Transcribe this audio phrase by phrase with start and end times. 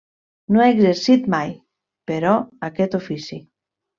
[0.53, 1.51] No ha exercit mai,
[2.11, 2.33] però
[2.69, 3.41] aquest ofici.